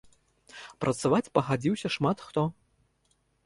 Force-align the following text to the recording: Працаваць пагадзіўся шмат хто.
Працаваць 0.85 1.29
пагадзіўся 1.37 1.87
шмат 1.99 2.17
хто. 2.31 2.49